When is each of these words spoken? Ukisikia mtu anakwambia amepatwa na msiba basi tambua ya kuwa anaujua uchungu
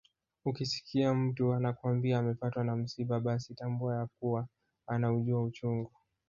Ukisikia 0.45 1.13
mtu 1.13 1.53
anakwambia 1.53 2.19
amepatwa 2.19 2.63
na 2.63 2.75
msiba 2.75 3.19
basi 3.19 3.55
tambua 3.55 3.95
ya 3.95 4.07
kuwa 4.19 4.47
anaujua 4.87 5.43
uchungu 5.43 5.91